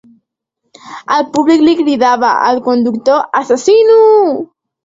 [1.15, 4.03] El públic li cridava al conductor “asesino”.